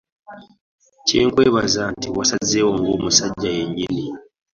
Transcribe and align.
Kye 1.05 1.21
nkwebaza 1.27 1.83
nti 1.95 2.07
wasazeewo 2.17 2.71
nga 2.79 2.91
musajja 3.03 3.49
yennyini. 3.57 4.05